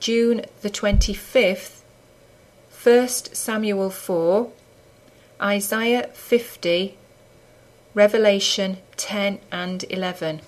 [0.00, 1.80] June the 25th,
[2.82, 4.52] 1 Samuel 4,
[5.40, 6.96] Isaiah 50,
[7.94, 10.40] Revelation 10 and 11.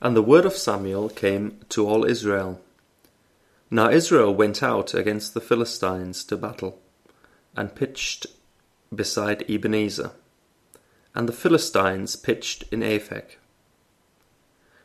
[0.00, 2.60] And the word of Samuel came to all Israel.
[3.70, 6.78] Now Israel went out against the Philistines to battle,
[7.56, 8.26] and pitched
[8.94, 10.12] beside Ebenezer,
[11.14, 13.36] and the Philistines pitched in Aphek.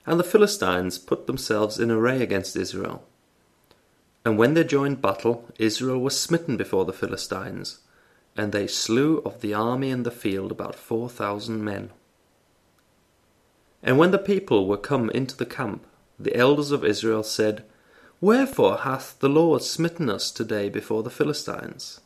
[0.05, 3.04] And the Philistines put themselves in array against Israel.
[4.25, 7.79] And when they joined battle, Israel was smitten before the Philistines,
[8.37, 11.92] and they slew of the army in the field about four thousand men.
[13.83, 15.86] And when the people were come into the camp,
[16.20, 17.64] the elders of Israel said,
[18.20, 22.00] Wherefore hath the Lord smitten us today before the Philistines?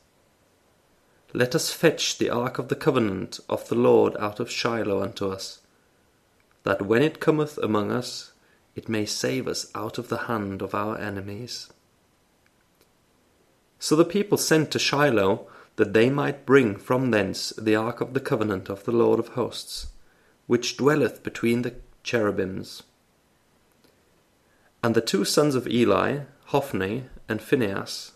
[1.34, 5.28] Let us fetch the ark of the covenant of the Lord out of Shiloh unto
[5.30, 5.60] us,
[6.66, 8.34] that when it cometh among us,
[8.76, 11.70] it may save us out of the hand of our enemies.
[13.80, 18.14] So the people sent to Shiloh, that they might bring from thence the ark of
[18.14, 19.88] the covenant of the Lord of hosts,
[20.48, 22.84] which dwelleth between the cherubims.
[24.84, 28.14] And the two sons of Eli, Hophni and Phinehas,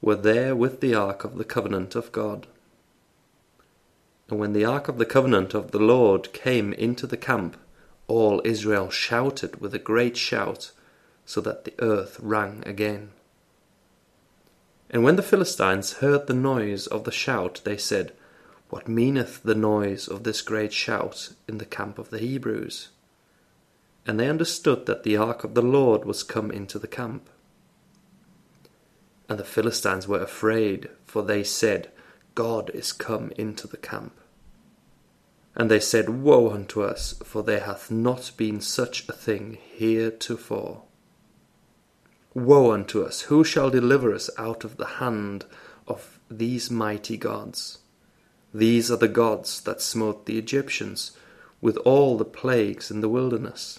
[0.00, 2.46] were there with the ark of the covenant of God.
[4.28, 7.56] And when the ark of the covenant of the Lord came into the camp,
[8.06, 10.72] all Israel shouted with a great shout,
[11.24, 13.10] so that the earth rang again.
[14.90, 18.12] And when the Philistines heard the noise of the shout, they said,
[18.68, 22.90] What meaneth the noise of this great shout in the camp of the Hebrews?
[24.06, 27.28] And they understood that the ark of the Lord was come into the camp.
[29.28, 31.90] And the Philistines were afraid, for they said,
[32.34, 34.20] God is come into the camp.
[35.56, 40.82] And they said, Woe unto us, for there hath not been such a thing heretofore.
[42.34, 43.22] Woe unto us!
[43.22, 45.44] Who shall deliver us out of the hand
[45.86, 47.78] of these mighty gods?
[48.52, 51.12] These are the gods that smote the Egyptians
[51.60, 53.78] with all the plagues in the wilderness.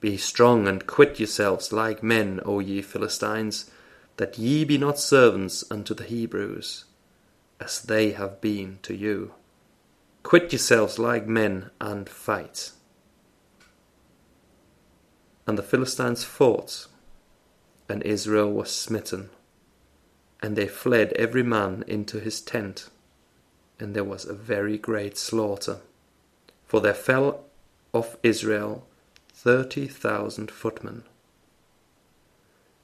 [0.00, 3.70] Be strong and quit yourselves like men, O ye Philistines,
[4.16, 6.84] that ye be not servants unto the Hebrews,
[7.60, 9.34] as they have been to you.
[10.24, 12.72] Quit yourselves like men and fight.
[15.46, 16.88] And the Philistines fought
[17.88, 19.30] and Israel was smitten.
[20.42, 22.88] And they fled every man into his tent,
[23.78, 25.78] and there was a very great slaughter.
[26.66, 27.44] For there fell
[27.92, 28.86] of Israel
[29.32, 31.04] thirty thousand footmen.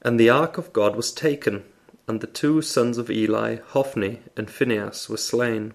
[0.02, 1.64] And the ark of God was taken,
[2.08, 5.74] and the two sons of Eli, Hophni and Phinehas, were slain.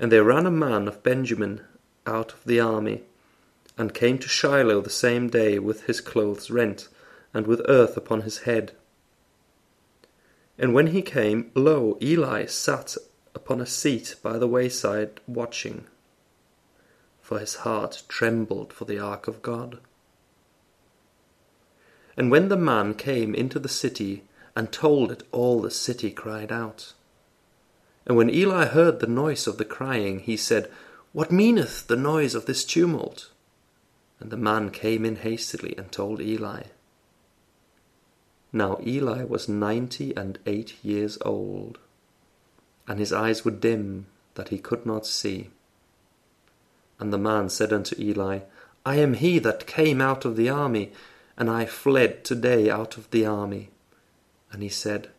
[0.00, 1.60] And there ran a man of Benjamin
[2.06, 3.02] out of the army,
[3.76, 6.88] and came to Shiloh the same day with his clothes rent
[7.34, 8.72] and with earth upon his head.
[10.58, 12.96] And when he came, lo, Eli sat
[13.34, 15.84] upon a seat by the wayside watching,
[17.20, 19.80] for his heart trembled for the ark of God.
[22.16, 24.24] And when the man came into the city
[24.56, 26.94] and told it, all the city cried out.
[28.10, 30.68] And when Eli heard the noise of the crying, he said,
[31.12, 33.30] What meaneth the noise of this tumult?
[34.18, 36.64] And the man came in hastily and told Eli.
[38.52, 41.78] Now Eli was ninety and eight years old,
[42.88, 45.50] and his eyes were dim, that he could not see.
[46.98, 48.40] And the man said unto Eli,
[48.84, 50.90] I am he that came out of the army,
[51.36, 53.70] and I fled today out of the army.
[54.50, 55.10] And he said,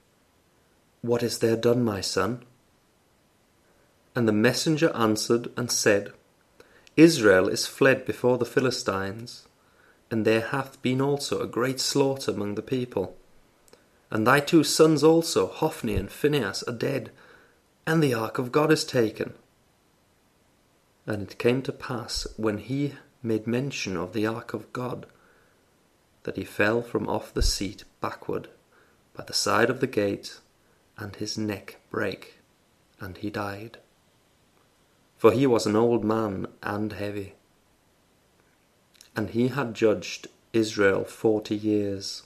[1.02, 2.44] What is there done, my son?
[4.14, 6.12] And the messenger answered and said,
[6.98, 9.48] Israel is fled before the Philistines,
[10.10, 13.16] and there hath been also a great slaughter among the people.
[14.10, 17.12] And thy two sons also, Hophni and Phinehas, are dead,
[17.88, 19.34] and the ark of God is taken.
[21.08, 25.06] And it came to pass, when he made mention of the ark of God,
[26.24, 28.50] that he fell from off the seat backward
[29.16, 30.40] by the side of the gate,
[30.98, 32.40] and his neck brake,
[33.00, 33.78] and he died.
[35.22, 37.36] For he was an old man and heavy.
[39.16, 42.24] And he had judged Israel forty years.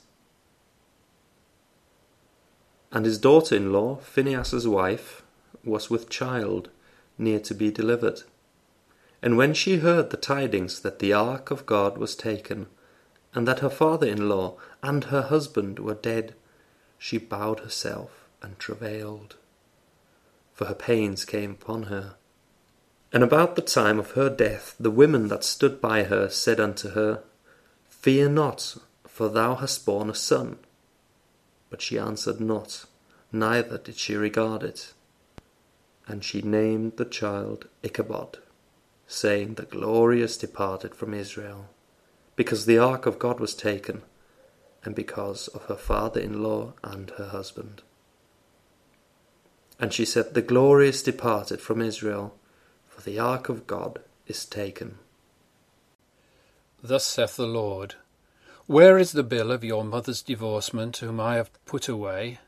[2.90, 5.22] And his daughter in law, Phinehas's wife,
[5.62, 6.70] was with child,
[7.18, 8.22] near to be delivered.
[9.20, 12.66] And when she heard the tidings that the ark of God was taken,
[13.34, 16.34] and that her father in law and her husband were dead,
[16.96, 19.36] she bowed herself and travailed,
[20.54, 22.14] for her pains came upon her.
[23.16, 26.90] And about the time of her death, the women that stood by her said unto
[26.90, 27.22] her,
[27.88, 28.76] Fear not,
[29.06, 30.58] for thou hast borne a son.
[31.70, 32.84] But she answered not,
[33.32, 34.92] neither did she regard it.
[36.06, 38.36] And she named the child Ichabod,
[39.06, 41.70] saying, The glory is departed from Israel,
[42.34, 44.02] because the ark of God was taken,
[44.84, 47.80] and because of her father in law and her husband.
[49.80, 52.36] And she said, The glory is departed from Israel,
[52.96, 54.96] for the ark of God is taken.
[56.82, 57.96] Thus saith the Lord
[58.66, 62.40] where is the bill of your mother's divorcement, whom I have put away?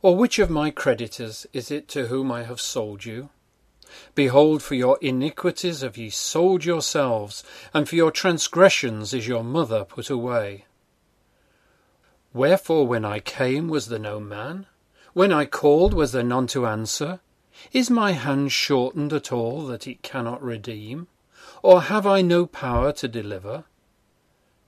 [0.00, 3.30] Or which of my creditors is it to whom I have sold you?
[4.14, 7.42] Behold, for your iniquities have ye sold yourselves,
[7.74, 10.66] and for your transgressions is your mother put away.
[12.32, 14.66] Wherefore, when I came, was there no man?
[15.14, 17.18] When I called, was there none to answer?
[17.72, 21.08] Is my hand shortened at all that it cannot redeem?
[21.62, 23.64] Or have I no power to deliver?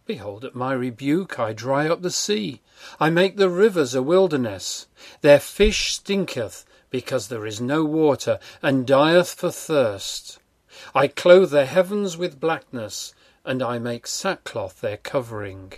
[0.07, 2.63] Behold, at my rebuke I dry up the sea,
[2.99, 4.87] I make the rivers a wilderness.
[5.21, 10.39] Their fish stinketh, because there is no water, and dieth for thirst.
[10.95, 13.13] I clothe the heavens with blackness,
[13.45, 15.75] and I make sackcloth their covering.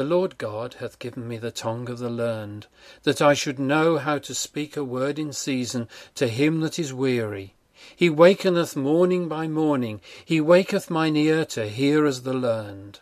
[0.00, 2.68] The Lord God hath given me the tongue of the learned,
[3.02, 6.94] that I should know how to speak a word in season to him that is
[6.94, 7.54] weary.
[7.94, 13.00] He wakeneth morning by morning, he waketh mine ear to hear as the learned.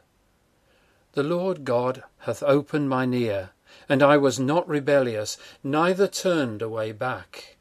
[1.12, 3.50] The Lord God hath opened mine ear,
[3.88, 7.58] and I was not rebellious, neither turned away back.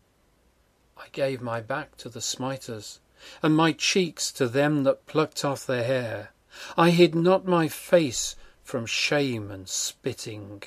[0.97, 2.99] I gave my back to the smiters,
[3.43, 6.31] and my cheeks to them that plucked off their hair.
[6.75, 8.35] I hid not my face
[8.67, 10.61] from shame and spitting.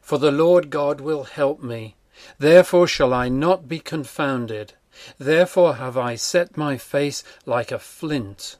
[0.00, 1.94] For the Lord God will help me,
[2.38, 4.72] therefore shall I not be confounded.
[5.18, 8.56] Therefore have I set my face like a flint,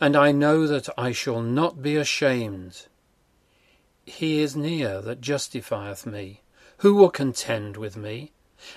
[0.00, 2.86] and I know that I shall not be ashamed.
[4.04, 6.42] He is near that justifieth me.
[6.78, 8.30] Who will contend with me?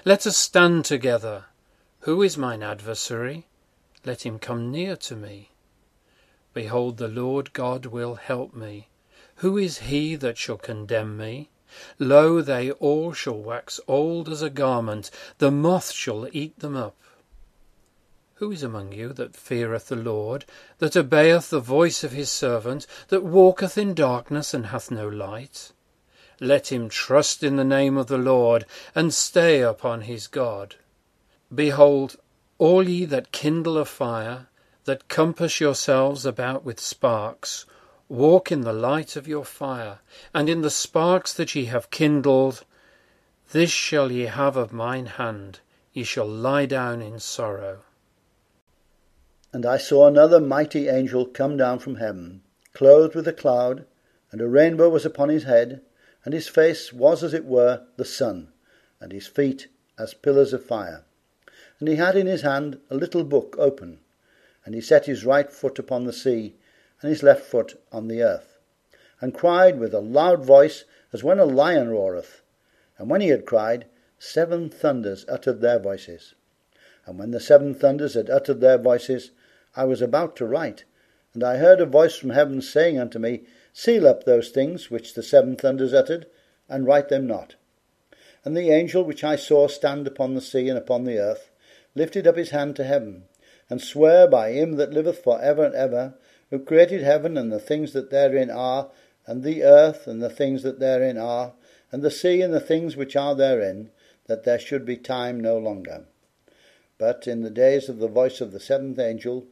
[0.03, 1.45] Let us stand together.
[2.01, 3.45] Who is mine adversary?
[4.03, 5.51] Let him come near to me.
[6.55, 8.87] Behold, the Lord God will help me.
[9.37, 11.49] Who is he that shall condemn me?
[11.99, 16.95] Lo, they all shall wax old as a garment, the moth shall eat them up.
[18.35, 20.45] Who is among you that feareth the Lord,
[20.79, 25.71] that obeyeth the voice of his servant, that walketh in darkness and hath no light?
[26.39, 30.75] Let him trust in the name of the Lord, and stay upon his God.
[31.53, 32.17] Behold,
[32.57, 34.47] all ye that kindle a fire,
[34.85, 37.65] that compass yourselves about with sparks,
[38.09, 39.99] walk in the light of your fire,
[40.33, 42.63] and in the sparks that ye have kindled.
[43.51, 45.59] This shall ye have of mine hand,
[45.93, 47.83] ye shall lie down in sorrow.
[49.53, 52.41] And I saw another mighty angel come down from heaven,
[52.73, 53.85] clothed with a cloud,
[54.31, 55.81] and a rainbow was upon his head,
[56.25, 58.51] and his face was as it were the sun,
[58.99, 59.67] and his feet
[59.97, 61.05] as pillars of fire.
[61.79, 63.99] And he had in his hand a little book open,
[64.65, 66.55] and he set his right foot upon the sea,
[67.01, 68.57] and his left foot on the earth,
[69.21, 70.83] and cried with a loud voice
[71.13, 72.41] as when a lion roareth.
[72.97, 73.85] And when he had cried,
[74.19, 76.33] seven thunders uttered their voices.
[77.05, 79.31] And when the seven thunders had uttered their voices,
[79.75, 80.83] I was about to write,
[81.33, 85.13] and I heard a voice from heaven saying unto me, Seal up those things which
[85.13, 86.25] the seven thunders uttered,
[86.67, 87.55] and write them not.
[88.43, 91.51] And the angel which I saw stand upon the sea and upon the earth
[91.93, 93.25] lifted up his hand to heaven,
[93.69, 96.15] and sware by him that liveth for ever and ever,
[96.49, 98.89] who created heaven and the things that therein are,
[99.25, 101.53] and the earth and the things that therein are,
[101.91, 103.89] and the sea and the things which are therein,
[104.25, 106.05] that there should be time no longer.
[106.97, 109.47] But in the days of the voice of the seventh angel,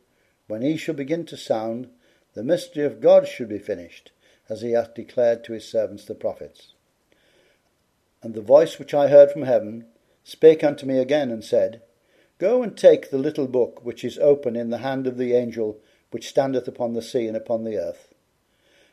[0.48, 1.90] when he shall begin to sound,
[2.34, 4.12] the mystery of God should be finished,
[4.50, 6.74] as he hath declared to his servants the prophets.
[8.22, 9.86] And the voice which I heard from heaven
[10.24, 11.82] spake unto me again, and said,
[12.40, 15.80] Go and take the little book which is open in the hand of the angel
[16.12, 18.14] which standeth upon the sea and upon the earth.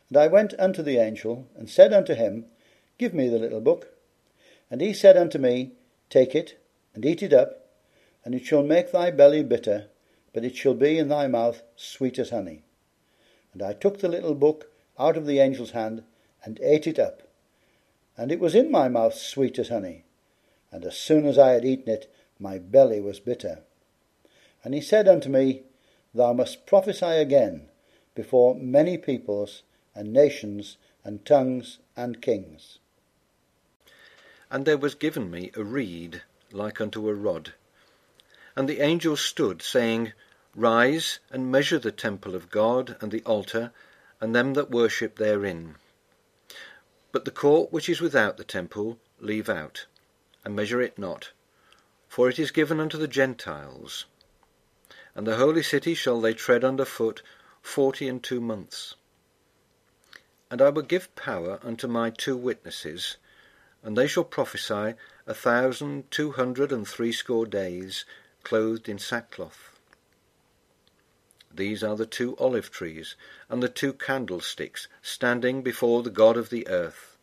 [0.08, 2.46] And I went unto the angel, and said unto him,
[2.98, 3.94] Give me the little book.
[4.70, 5.72] And he said unto me,
[6.10, 6.62] Take it,
[6.94, 7.66] and eat it up,
[8.24, 9.86] and it shall make thy belly bitter,
[10.32, 12.62] but it shall be in thy mouth sweet as honey.
[13.52, 16.04] And I took the little book out of the angel's hand,
[16.44, 17.22] and ate it up.
[18.16, 20.04] And it was in my mouth sweet as honey.
[20.70, 23.62] And as soon as I had eaten it, my belly was bitter.
[24.64, 25.62] And he said unto me,
[26.14, 27.68] Thou must prophesy again
[28.14, 29.62] before many peoples,
[29.94, 32.78] and nations, and tongues, and kings.
[34.50, 37.54] And there was given me a reed like unto a rod
[38.54, 40.12] and the angel stood, saying,
[40.54, 43.72] Rise and measure the temple of God and the altar
[44.20, 45.76] and them that worship therein.
[47.12, 49.86] But the court which is without the temple leave out,
[50.44, 51.30] and measure it not,
[52.08, 54.04] for it is given unto the Gentiles.
[55.14, 57.22] And the holy city shall they tread under foot
[57.60, 58.94] forty and two months.
[60.50, 63.16] And I will give power unto my two witnesses,
[63.82, 64.94] and they shall prophesy
[65.26, 68.04] a thousand two hundred and threescore days,
[68.42, 69.78] clothed in sackcloth.
[71.54, 73.14] These are the two olive trees
[73.50, 77.18] and the two candlesticks standing before the God of the earth.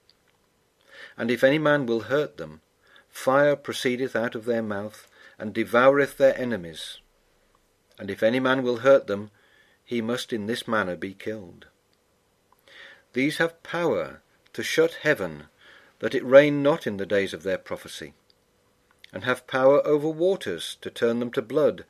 [1.17, 2.61] And if any man will hurt them,
[3.09, 5.07] fire proceedeth out of their mouth,
[5.39, 6.99] and devoureth their enemies.
[7.99, 9.29] And if any man will hurt them,
[9.83, 11.67] he must in this manner be killed.
[13.13, 14.21] These have power
[14.53, 15.45] to shut heaven,
[15.99, 18.13] that it rain not in the days of their prophecy,
[19.11, 21.85] and have power over waters to turn them to blood,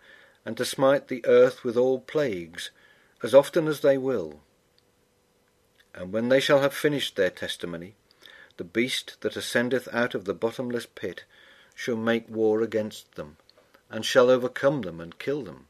[0.46, 2.72] and to smite the earth with all plagues,
[3.22, 4.42] as often as they will.
[5.94, 7.96] And when they shall have finished their testimony,
[8.58, 11.26] the beast that ascendeth out of the bottomless pit
[11.76, 13.38] shall make war against them,
[13.90, 15.69] and shall overcome them and kill them.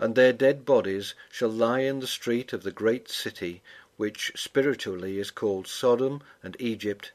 [0.00, 3.62] And their dead bodies shall lie in the street of the great city,
[3.98, 7.12] which spiritually is called Sodom and Egypt,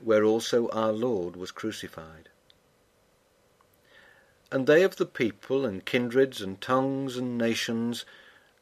[0.00, 2.28] where also our Lord was crucified.
[4.50, 8.04] And they of the people and kindreds and tongues and nations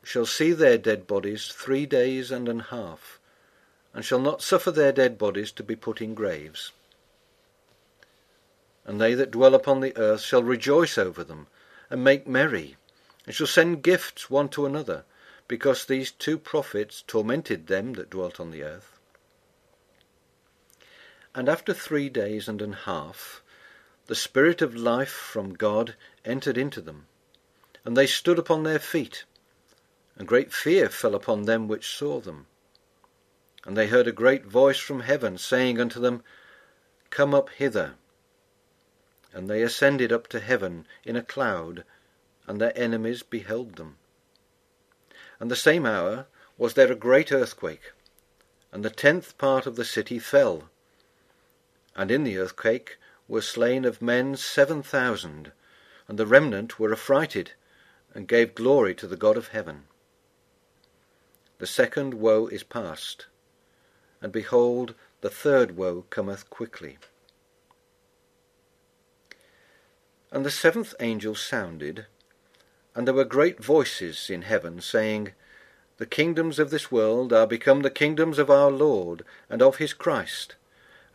[0.02, 3.18] shall see their dead bodies three days and an half,
[3.94, 6.72] and shall not suffer their dead bodies to be put in graves.
[8.84, 11.46] And they that dwell upon the earth shall rejoice over them,
[11.88, 12.76] and make merry,
[13.26, 15.04] and shall send gifts one to another,
[15.48, 18.98] because these two prophets tormented them that dwelt on the earth.
[21.34, 23.42] And after three days and an half,
[24.06, 27.08] the Spirit of life from God entered into them,
[27.84, 29.24] and they stood upon their feet,
[30.16, 32.46] and great fear fell upon them which saw them.
[33.64, 36.22] And they heard a great voice from heaven, saying unto them,
[37.10, 37.94] Come up hither.
[39.32, 41.84] And they ascended up to heaven in a cloud,
[42.46, 43.96] and their enemies beheld them.
[45.40, 46.26] And the same hour
[46.56, 47.92] was there a great earthquake,
[48.72, 50.70] and the tenth part of the city fell.
[51.94, 52.98] And in the earthquake
[53.28, 55.52] were slain of men seven thousand,
[56.08, 57.52] and the remnant were affrighted,
[58.14, 59.84] and gave glory to the God of heaven.
[61.58, 63.26] The second woe is past,
[64.20, 66.98] and behold, the third woe cometh quickly.
[70.30, 72.06] And the seventh angel sounded,
[72.96, 75.34] and there were great voices in heaven, saying,
[75.98, 79.92] The kingdoms of this world are become the kingdoms of our Lord and of his
[79.92, 80.56] Christ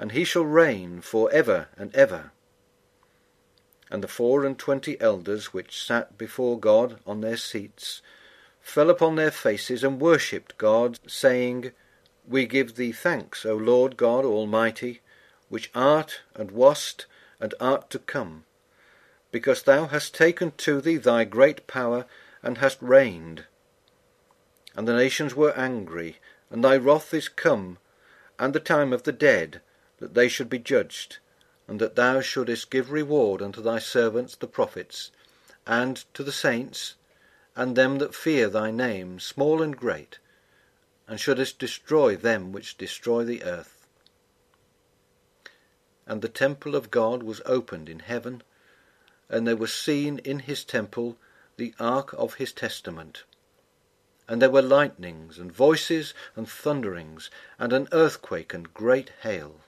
[0.01, 2.31] and he shall reign for ever and ever.
[3.91, 8.01] And the four and twenty elders which sat before God on their seats
[8.59, 11.71] fell upon their faces and worshipped God, saying,
[12.27, 15.01] We give thee thanks, O Lord God Almighty,
[15.49, 17.05] which art and wast
[17.39, 18.45] and art to come,
[19.31, 22.05] because thou hast taken to thee thy great power
[22.43, 23.45] and hast reigned.
[24.75, 26.19] And the nations were angry,
[26.49, 27.77] and thy wrath is come,
[28.37, 29.61] and the time of the dead,
[29.99, 31.19] that they should be judged,
[31.67, 35.11] and that thou shouldest give reward unto thy servants the prophets,
[35.65, 36.95] and to the saints,
[37.55, 40.19] and them that fear thy name, small and great,
[41.07, 43.87] and shouldest destroy them which destroy the earth.
[46.07, 48.43] And the temple of God was opened in heaven,
[49.31, 51.17] and there was seen in his temple
[51.57, 53.23] the ark of his testament.
[54.27, 59.61] And there were lightnings, and voices, and thunderings, and an earthquake, and great hail.